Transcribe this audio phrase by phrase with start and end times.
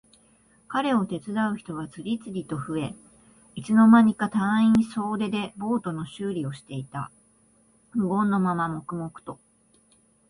[0.67, 2.95] 彼を手伝う人は次々と増え、
[3.53, 7.11] いつの間にか隊員総出でボートの修理をしていた。
[7.93, 9.37] 無言のまま黙々と。